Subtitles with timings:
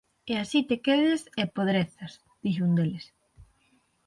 [0.31, 2.13] “E así te quedes –e podrezas,”
[2.43, 3.05] dixo un deles.